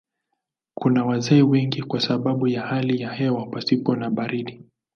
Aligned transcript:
Kuna 0.77 1.05
wazee 1.05 1.41
wengi 1.41 1.81
kwa 1.83 2.01
sababu 2.01 2.47
ya 2.47 2.61
hali 2.61 3.01
ya 3.01 3.13
hewa 3.13 3.45
pasipo 3.45 3.95
na 3.95 4.09
baridi. 4.09 4.61